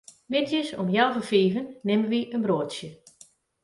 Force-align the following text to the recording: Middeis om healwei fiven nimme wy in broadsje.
Middeis 0.31 0.69
om 0.81 0.87
healwei 0.93 1.27
fiven 1.31 1.67
nimme 1.87 2.07
wy 2.11 2.21
in 2.35 2.43
broadsje. 2.45 2.89